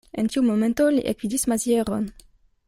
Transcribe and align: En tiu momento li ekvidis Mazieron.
En 0.21 0.29
tiu 0.35 0.41
momento 0.45 0.87
li 0.95 1.03
ekvidis 1.13 1.47
Mazieron. 1.53 2.09